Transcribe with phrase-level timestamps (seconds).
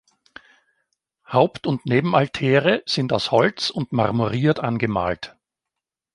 [1.27, 5.37] Haupt- und Nebenaltäre sind aus Holz und marmoriert angemalt.